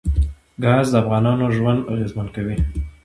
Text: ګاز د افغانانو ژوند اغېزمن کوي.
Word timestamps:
ګاز 0.63 0.85
د 0.91 0.95
افغانانو 1.03 1.45
ژوند 1.57 1.87
اغېزمن 1.91 2.27
کوي. 2.35 2.55